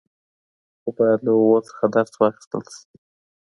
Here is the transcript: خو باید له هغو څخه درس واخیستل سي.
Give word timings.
خو 0.81 0.89
باید 0.97 1.19
له 1.25 1.31
هغو 1.37 1.59
څخه 1.69 1.83
درس 1.95 2.13
واخیستل 2.21 2.61
سي. 2.75 2.83